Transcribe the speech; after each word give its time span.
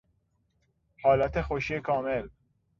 حالت 1.03 1.41
خوشی 1.41 1.79
کامل 1.79 2.29